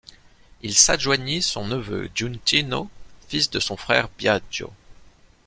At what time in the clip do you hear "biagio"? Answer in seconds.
4.17-4.71